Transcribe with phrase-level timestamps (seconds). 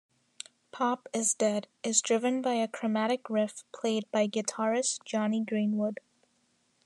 [0.71, 5.99] "Pop Is Dead" is driven by a chromatic riff played by guitarist Jonny Greenwood.